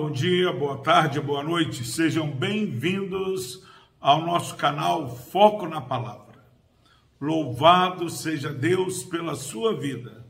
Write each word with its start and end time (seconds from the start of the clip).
bom 0.00 0.10
dia, 0.10 0.50
boa 0.50 0.78
tarde, 0.78 1.20
boa 1.20 1.42
noite. 1.42 1.84
Sejam 1.84 2.30
bem-vindos 2.30 3.62
ao 4.00 4.24
nosso 4.24 4.56
canal 4.56 5.14
Foco 5.14 5.68
na 5.68 5.78
Palavra. 5.78 6.42
Louvado 7.20 8.08
seja 8.08 8.50
Deus 8.50 9.04
pela 9.04 9.34
sua 9.34 9.78
vida. 9.78 10.24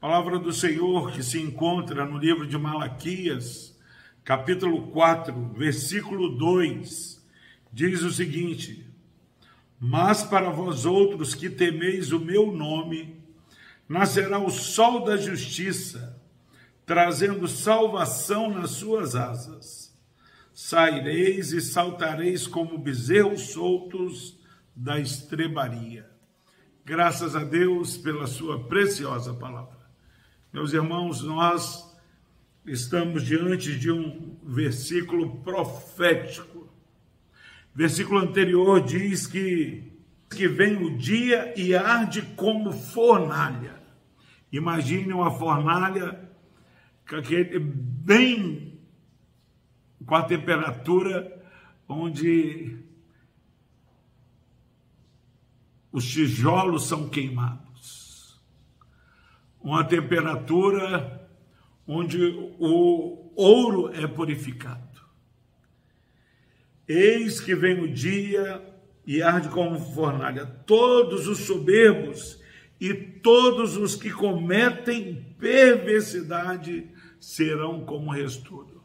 Palavra 0.00 0.36
do 0.40 0.52
Senhor 0.52 1.12
que 1.12 1.22
se 1.22 1.40
encontra 1.40 2.04
no 2.04 2.18
livro 2.18 2.44
de 2.44 2.58
Malaquias, 2.58 3.78
capítulo 4.24 4.88
4, 4.88 5.52
versículo 5.56 6.30
2, 6.36 7.24
diz 7.72 8.02
o 8.02 8.10
seguinte: 8.10 8.84
Mas 9.78 10.24
para 10.24 10.50
vós 10.50 10.84
outros 10.84 11.36
que 11.36 11.48
temeis 11.48 12.10
o 12.10 12.18
meu 12.18 12.50
nome, 12.50 13.14
nascerá 13.88 14.40
o 14.40 14.50
sol 14.50 15.04
da 15.04 15.16
justiça 15.16 16.13
trazendo 16.86 17.48
salvação 17.48 18.50
nas 18.50 18.72
suas 18.72 19.14
asas. 19.14 19.94
Saireis 20.52 21.52
e 21.52 21.60
saltareis 21.60 22.46
como 22.46 22.78
bezerros 22.78 23.52
soltos 23.52 24.38
da 24.74 25.00
estrebaria. 25.00 26.08
Graças 26.84 27.34
a 27.34 27.42
Deus 27.42 27.96
pela 27.96 28.26
sua 28.26 28.64
preciosa 28.64 29.32
palavra. 29.34 29.84
Meus 30.52 30.72
irmãos, 30.72 31.22
nós 31.22 31.92
estamos 32.66 33.24
diante 33.24 33.76
de 33.78 33.90
um 33.90 34.36
versículo 34.42 35.36
profético. 35.40 36.68
Versículo 37.74 38.20
anterior 38.20 38.84
diz 38.84 39.26
que 39.26 39.94
que 40.34 40.48
vem 40.48 40.76
o 40.82 40.96
dia 40.96 41.54
e 41.56 41.74
arde 41.74 42.22
como 42.36 42.72
fornalha. 42.72 43.80
Imagine 44.52 45.12
uma 45.12 45.30
fornalha 45.30 46.28
bem 47.60 48.78
com 50.04 50.14
a 50.14 50.22
temperatura 50.22 51.42
onde 51.88 52.78
os 55.92 56.04
tijolos 56.06 56.86
são 56.86 57.08
queimados. 57.08 58.40
Uma 59.60 59.84
temperatura 59.84 61.28
onde 61.86 62.18
o 62.58 63.32
ouro 63.36 63.92
é 63.94 64.06
purificado. 64.06 64.82
Eis 66.86 67.40
que 67.40 67.54
vem 67.54 67.80
o 67.80 67.92
dia 67.92 68.62
e 69.06 69.22
arde 69.22 69.48
como 69.48 69.78
fornalha. 69.78 70.46
Todos 70.66 71.28
os 71.28 71.38
soberbos 71.38 72.42
e 72.80 72.92
todos 72.92 73.76
os 73.76 73.96
que 73.96 74.10
cometem 74.10 75.24
perversidade 75.38 76.90
serão 77.24 77.84
como 77.84 78.12
restolho. 78.12 78.82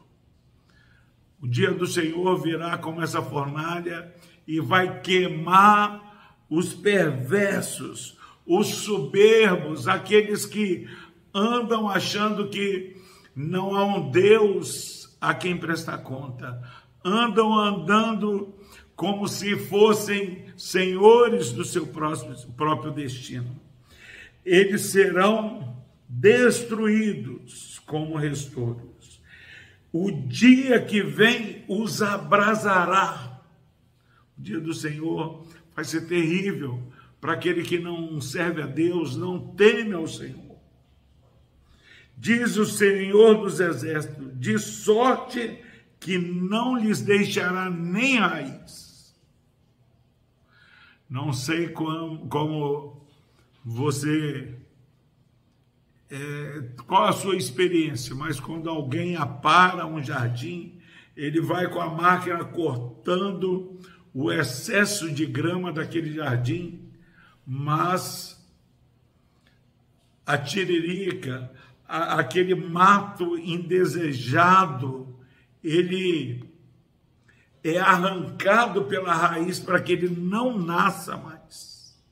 O 1.40 1.46
dia 1.46 1.70
do 1.70 1.86
Senhor 1.86 2.40
virá 2.40 2.76
como 2.78 3.02
essa 3.02 3.20
fornalha 3.20 4.12
e 4.46 4.60
vai 4.60 5.00
queimar 5.00 6.38
os 6.48 6.72
perversos, 6.72 8.18
os 8.46 8.66
soberbos, 8.68 9.86
aqueles 9.86 10.46
que 10.46 10.88
andam 11.34 11.88
achando 11.88 12.48
que 12.48 12.96
não 13.36 13.76
há 13.76 13.84
um 13.84 14.10
Deus 14.10 15.16
a 15.20 15.34
quem 15.34 15.56
prestar 15.56 15.98
conta, 15.98 16.60
andam 17.04 17.54
andando 17.54 18.54
como 18.96 19.28
se 19.28 19.54
fossem 19.56 20.46
senhores 20.56 21.52
do 21.52 21.64
seu 21.64 21.86
próprio 21.86 22.90
destino. 22.90 23.60
Eles 24.44 24.86
serão 24.86 25.79
destruídos 26.10 27.78
como 27.86 28.16
restauros. 28.16 29.22
O 29.92 30.10
dia 30.10 30.84
que 30.84 31.02
vem 31.02 31.64
os 31.68 32.02
abrasará. 32.02 33.40
O 34.36 34.42
dia 34.42 34.60
do 34.60 34.74
Senhor 34.74 35.46
vai 35.74 35.84
ser 35.84 36.06
terrível 36.08 36.82
para 37.20 37.34
aquele 37.34 37.62
que 37.62 37.78
não 37.78 38.20
serve 38.20 38.60
a 38.62 38.66
Deus, 38.66 39.16
não 39.16 39.54
teme 39.54 39.94
ao 39.94 40.06
Senhor. 40.08 40.58
Diz 42.16 42.56
o 42.56 42.66
Senhor 42.66 43.42
dos 43.42 43.60
Exércitos: 43.60 44.38
de 44.38 44.58
sorte 44.58 45.62
que 46.00 46.18
não 46.18 46.76
lhes 46.76 47.00
deixará 47.02 47.70
nem 47.70 48.18
raiz. 48.18 49.14
Não 51.08 51.32
sei 51.32 51.68
como, 51.68 52.28
como 52.28 53.06
você 53.64 54.56
é, 56.10 56.62
qual 56.86 57.04
a 57.04 57.12
sua 57.12 57.36
experiência, 57.36 58.14
mas 58.14 58.40
quando 58.40 58.68
alguém 58.68 59.14
apara 59.16 59.86
um 59.86 60.02
jardim, 60.02 60.80
ele 61.16 61.40
vai 61.40 61.68
com 61.68 61.80
a 61.80 61.88
máquina 61.88 62.44
cortando 62.44 63.78
o 64.12 64.32
excesso 64.32 65.10
de 65.12 65.24
grama 65.24 65.72
daquele 65.72 66.12
jardim, 66.12 66.90
mas 67.46 68.44
a 70.26 70.36
tiririca, 70.36 71.50
a, 71.86 72.18
aquele 72.18 72.56
mato 72.56 73.38
indesejado, 73.38 75.16
ele 75.62 76.44
é 77.62 77.78
arrancado 77.78 78.84
pela 78.84 79.14
raiz 79.14 79.60
para 79.60 79.80
que 79.80 79.92
ele 79.92 80.08
não 80.08 80.58
nasça 80.58 81.16
mais. 81.16 82.02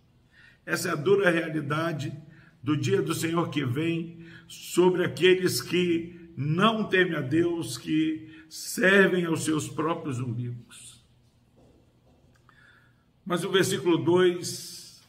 Essa 0.64 0.90
é 0.90 0.92
a 0.92 0.96
dura 0.96 1.30
realidade 1.30 2.12
do 2.62 2.76
dia 2.76 3.00
do 3.02 3.14
Senhor 3.14 3.48
que 3.50 3.64
vem 3.64 4.24
sobre 4.46 5.04
aqueles 5.04 5.60
que 5.60 6.32
não 6.36 6.84
temem 6.84 7.16
a 7.16 7.20
Deus, 7.20 7.76
que 7.76 8.28
servem 8.48 9.24
aos 9.24 9.44
seus 9.44 9.68
próprios 9.68 10.18
umbigos. 10.20 11.04
Mas 13.24 13.44
o 13.44 13.50
versículo 13.50 13.98
2, 13.98 15.02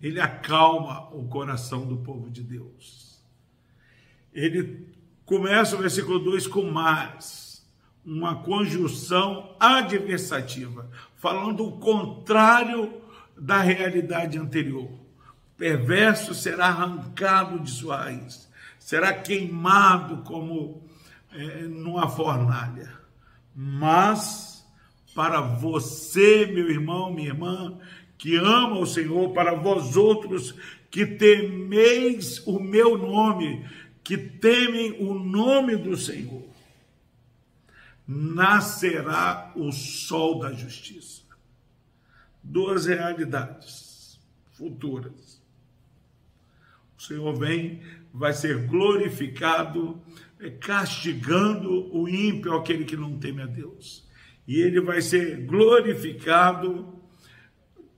ele 0.00 0.20
acalma 0.20 1.08
o 1.14 1.28
coração 1.28 1.86
do 1.86 1.98
povo 1.98 2.30
de 2.30 2.42
Deus. 2.42 3.22
Ele 4.32 4.88
começa 5.26 5.76
o 5.76 5.78
versículo 5.80 6.18
2 6.18 6.46
com 6.46 6.70
mais, 6.70 7.68
uma 8.04 8.42
conjunção 8.42 9.54
adversativa, 9.60 10.90
falando 11.16 11.66
o 11.66 11.78
contrário 11.78 13.02
da 13.36 13.60
realidade 13.60 14.38
anterior 14.38 15.01
perverso 15.62 16.34
será 16.34 16.66
arrancado 16.66 17.60
de 17.60 17.70
sua 17.70 17.98
raiz, 17.98 18.50
será 18.80 19.14
queimado 19.14 20.24
como 20.24 20.82
é, 21.30 21.62
numa 21.62 22.08
fornalha. 22.08 22.92
Mas 23.54 24.66
para 25.14 25.40
você, 25.40 26.46
meu 26.46 26.68
irmão, 26.68 27.12
minha 27.12 27.28
irmã, 27.28 27.78
que 28.18 28.34
ama 28.34 28.76
o 28.80 28.86
Senhor, 28.86 29.32
para 29.32 29.54
vós 29.54 29.96
outros 29.96 30.52
que 30.90 31.06
temeis 31.06 32.44
o 32.44 32.58
meu 32.58 32.98
nome, 32.98 33.64
que 34.02 34.18
temem 34.18 34.96
o 34.98 35.14
nome 35.14 35.76
do 35.76 35.96
Senhor, 35.96 36.42
nascerá 38.04 39.52
o 39.54 39.70
sol 39.70 40.40
da 40.40 40.52
justiça. 40.52 41.22
Duas 42.42 42.86
realidades 42.86 44.18
futuras. 44.54 45.41
O 47.02 47.04
Senhor 47.04 47.36
vem, 47.36 47.82
vai 48.14 48.32
ser 48.32 48.64
glorificado, 48.68 50.00
é, 50.38 50.50
castigando 50.50 51.92
o 51.92 52.08
ímpio, 52.08 52.54
aquele 52.54 52.84
que 52.84 52.96
não 52.96 53.18
teme 53.18 53.42
a 53.42 53.46
Deus. 53.46 54.08
E 54.46 54.60
ele 54.60 54.80
vai 54.80 55.02
ser 55.02 55.44
glorificado, 55.44 56.94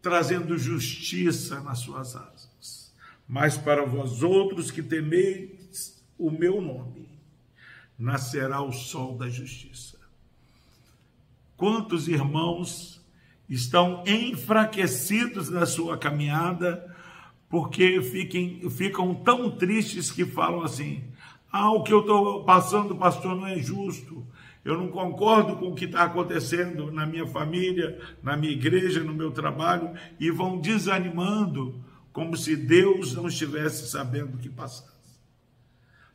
trazendo 0.00 0.56
justiça 0.56 1.60
nas 1.60 1.80
suas 1.80 2.16
asas. 2.16 2.94
Mas 3.28 3.58
para 3.58 3.84
vós 3.84 4.22
outros 4.22 4.70
que 4.70 4.82
temeis 4.82 6.02
o 6.16 6.30
meu 6.30 6.62
nome, 6.62 7.06
nascerá 7.98 8.62
o 8.62 8.72
sol 8.72 9.18
da 9.18 9.28
justiça. 9.28 9.98
Quantos 11.58 12.08
irmãos 12.08 13.04
estão 13.50 14.02
enfraquecidos 14.06 15.50
na 15.50 15.66
sua 15.66 15.98
caminhada, 15.98 16.93
porque 17.48 18.02
fiquem, 18.02 18.68
ficam 18.70 19.14
tão 19.14 19.50
tristes 19.50 20.10
que 20.10 20.24
falam 20.24 20.62
assim: 20.62 21.04
ah, 21.52 21.70
o 21.70 21.84
que 21.84 21.92
eu 21.92 22.00
estou 22.00 22.42
passando, 22.42 22.96
pastor, 22.96 23.36
não 23.36 23.46
é 23.46 23.56
justo. 23.58 24.26
Eu 24.64 24.76
não 24.78 24.88
concordo 24.88 25.56
com 25.56 25.68
o 25.68 25.74
que 25.74 25.84
está 25.84 26.02
acontecendo 26.04 26.90
na 26.90 27.06
minha 27.06 27.26
família, 27.26 28.00
na 28.22 28.36
minha 28.36 28.52
igreja, 28.52 29.04
no 29.04 29.14
meu 29.14 29.30
trabalho, 29.30 29.90
e 30.18 30.30
vão 30.30 30.58
desanimando, 30.58 31.80
como 32.12 32.36
se 32.36 32.56
Deus 32.56 33.14
não 33.14 33.28
estivesse 33.28 33.88
sabendo 33.88 34.34
o 34.34 34.38
que 34.38 34.48
passasse. 34.48 34.94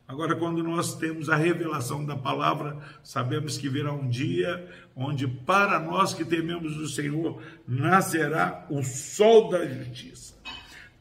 Agora, 0.06 0.34
quando 0.34 0.62
nós 0.62 0.96
temos 0.96 1.30
a 1.30 1.36
revelação 1.36 2.04
da 2.04 2.16
palavra, 2.16 2.76
sabemos 3.02 3.56
que 3.56 3.68
virá 3.68 3.92
um 3.92 4.08
dia 4.08 4.68
onde, 4.94 5.28
para 5.28 5.78
nós 5.78 6.12
que 6.12 6.24
tememos 6.24 6.76
o 6.76 6.88
Senhor, 6.88 7.40
nascerá 7.66 8.66
o 8.68 8.82
sol 8.82 9.48
da 9.48 9.64
justiça 9.64 10.34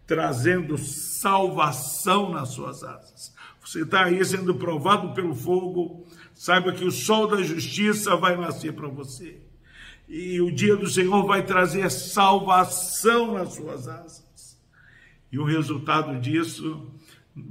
trazendo 0.10 0.78
salvação 0.78 2.32
nas 2.32 2.50
suas 2.50 2.84
asas. 2.84 3.34
Você 3.64 3.84
está 3.84 4.06
aí 4.06 4.26
sendo 4.26 4.56
provado 4.56 5.14
pelo 5.14 5.34
fogo, 5.34 6.06
Saiba 6.40 6.72
que 6.72 6.86
o 6.86 6.92
sol 6.92 7.28
da 7.28 7.44
justiça 7.44 8.16
vai 8.16 8.38
nascer 8.38 8.72
para 8.72 8.88
você. 8.88 9.42
E 10.08 10.40
o 10.40 10.50
dia 10.50 10.74
do 10.78 10.88
Senhor 10.88 11.28
vai 11.28 11.46
trazer 11.46 11.92
salvação 11.92 13.34
nas 13.34 13.56
suas 13.56 13.90
asas. 13.90 14.58
E 15.30 15.38
o 15.38 15.44
resultado 15.44 16.18
disso, 16.22 16.94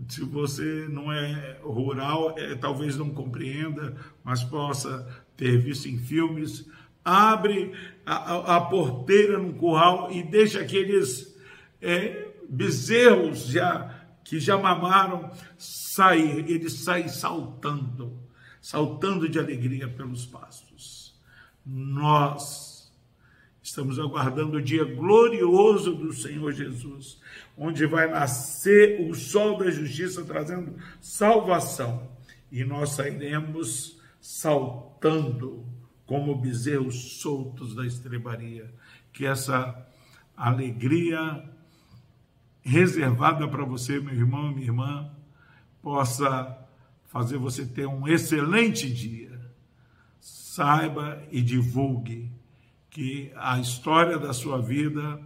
se 0.09 0.25
você 0.25 0.87
não 0.89 1.13
é 1.13 1.59
rural, 1.63 2.35
é, 2.39 2.55
talvez 2.55 2.97
não 2.97 3.11
compreenda, 3.11 3.95
mas 4.25 4.43
possa 4.43 5.07
ter 5.37 5.59
visto 5.59 5.87
em 5.87 5.99
filmes, 5.99 6.67
abre 7.05 7.75
a, 8.07 8.57
a 8.57 8.61
porteira 8.63 9.37
no 9.37 9.53
curral 9.53 10.11
e 10.11 10.23
deixa 10.23 10.63
aqueles 10.63 11.39
é, 11.83 12.28
bezerros 12.49 13.47
já 13.47 13.95
que 14.25 14.39
já 14.39 14.59
mamaram 14.59 15.31
sair, 15.57 16.51
eles 16.51 16.75
saem 16.75 17.09
saltando, 17.09 18.19
saltando 18.61 19.29
de 19.29 19.39
alegria 19.39 19.89
pelos 19.89 20.27
pastos. 20.27 21.19
Nós 21.65 22.93
estamos 23.63 23.99
aguardando 23.99 24.59
o 24.59 24.63
dia 24.63 24.85
glorioso 24.85 25.95
do 25.95 26.13
Senhor 26.13 26.53
Jesus, 26.53 27.21
onde 27.57 27.87
vai 27.87 28.11
nascer 28.11 29.01
o 29.09 29.15
sol 29.15 29.59
da 29.59 29.71
justiça 29.71 30.25
trazendo 30.25 30.77
salvação, 31.01 32.09
e 32.53 32.65
nós 32.65 32.91
sairemos 32.91 33.99
saltando 34.21 35.67
como 36.07 36.35
bezerros 36.35 37.19
soltos 37.21 37.75
da 37.75 37.87
estrebaria. 37.87 38.73
Que 39.13 39.27
essa 39.27 39.87
alegria 40.37 41.45
reservada 42.69 43.49
para 43.49 43.65
você, 43.65 43.99
meu 43.99 44.15
irmão 44.15 44.51
e 44.51 44.55
minha 44.55 44.67
irmã, 44.67 45.11
possa 45.81 46.59
fazer 47.07 47.39
você 47.39 47.65
ter 47.65 47.87
um 47.87 48.07
excelente 48.07 48.93
dia. 48.93 49.41
Saiba 50.21 51.23
e 51.31 51.41
divulgue 51.41 52.31
que 52.91 53.33
a 53.37 53.59
história 53.59 54.19
da 54.19 54.35
sua 54.35 54.61
vida 54.61 55.19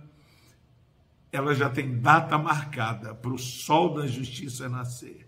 ela 1.33 1.55
já 1.55 1.69
tem 1.69 1.99
data 1.99 2.39
marcada 2.39 3.15
para 3.15 3.33
o 3.33 3.39
sol 3.39 3.95
da 3.95 4.07
justiça 4.07 4.69
nascer. 4.69 5.27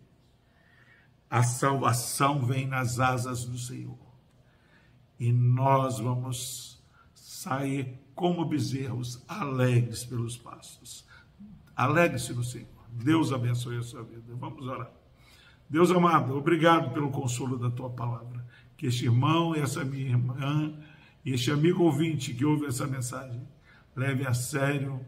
A 1.28 1.42
salvação 1.42 2.44
vem 2.44 2.66
nas 2.66 3.00
asas 3.00 3.44
do 3.44 3.58
Senhor 3.58 3.98
e 5.18 5.32
nós 5.32 5.98
vamos 5.98 6.80
sair 7.14 7.98
como 8.14 8.44
bezerros 8.44 9.24
alegres 9.26 10.04
pelos 10.04 10.36
pastos. 10.36 11.04
Alegre-se 11.76 12.32
no 12.32 12.44
Senhor. 12.44 12.68
Deus 12.88 13.32
abençoe 13.32 13.78
a 13.78 13.82
sua 13.82 14.02
vida. 14.02 14.34
Vamos 14.34 14.66
orar. 14.66 14.90
Deus 15.68 15.90
amado, 15.90 16.36
obrigado 16.36 16.92
pelo 16.92 17.10
consolo 17.10 17.58
da 17.58 17.70
tua 17.70 17.90
palavra. 17.90 18.44
Que 18.76 18.86
este 18.86 19.04
irmão 19.04 19.54
essa 19.54 19.84
minha 19.84 20.10
irmã 20.10 20.74
este 21.24 21.50
amigo 21.50 21.84
ouvinte 21.84 22.34
que 22.34 22.44
ouve 22.44 22.66
essa 22.66 22.86
mensagem 22.86 23.40
leve 23.96 24.26
a 24.26 24.34
sério 24.34 25.00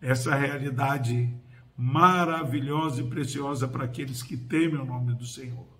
essa 0.00 0.34
realidade 0.34 1.34
maravilhosa 1.76 3.00
e 3.00 3.08
preciosa 3.08 3.66
para 3.66 3.84
aqueles 3.84 4.22
que 4.22 4.36
temem 4.36 4.76
o 4.76 4.84
nome 4.84 5.14
do 5.14 5.26
Senhor 5.26 5.74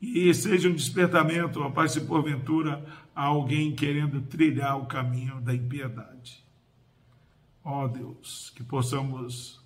e 0.00 0.32
seja 0.32 0.68
um 0.68 0.74
despertamento, 0.74 1.60
ó 1.60 1.70
Pai, 1.70 1.88
se 1.88 2.00
porventura 2.02 2.84
há 3.14 3.24
alguém 3.24 3.74
querendo 3.74 4.20
trilhar 4.22 4.78
o 4.78 4.86
caminho 4.86 5.40
da 5.40 5.52
impiedade. 5.52 6.44
Ó 7.70 7.86
Deus, 7.86 8.50
que 8.56 8.64
possamos 8.64 9.60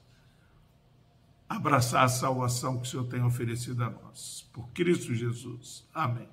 abraçar 1.49 2.03
a 2.03 2.09
salvação 2.09 2.79
que 2.79 2.83
o 2.83 2.91
Senhor 2.91 3.05
tem 3.05 3.23
oferecido 3.23 3.85
a 3.85 3.91
nós. 3.91 4.45
Por 4.53 4.67
Cristo 4.71 5.15
Jesus. 5.15 5.89
Amém. 5.95 6.29